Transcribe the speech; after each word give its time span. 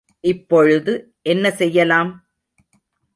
இப்பொழுது 0.23 0.93
என்ன 1.21 1.51
செய்யலாம்? 1.51 2.11